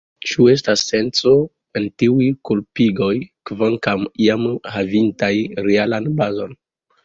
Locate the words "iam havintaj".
4.29-5.33